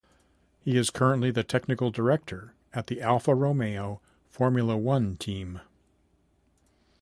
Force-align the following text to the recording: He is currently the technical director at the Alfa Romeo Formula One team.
He 0.61 0.77
is 0.77 0.89
currently 0.89 1.29
the 1.29 1.43
technical 1.43 1.91
director 1.91 2.55
at 2.73 2.87
the 2.87 3.01
Alfa 3.03 3.35
Romeo 3.35 4.01
Formula 4.31 4.75
One 4.75 5.15
team. 5.15 5.61